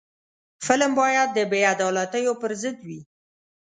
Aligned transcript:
فلم 0.65 0.91
باید 1.01 1.29
د 1.33 1.39
بې 1.51 1.59
عدالتیو 1.73 2.33
پر 2.41 2.51
ضد 2.61 2.77
وي 2.87 2.99